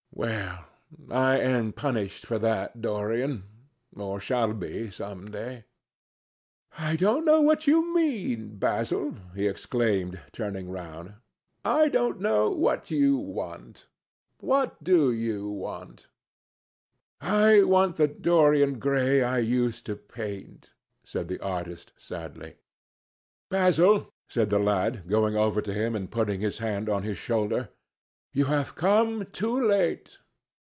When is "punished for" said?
1.73-2.37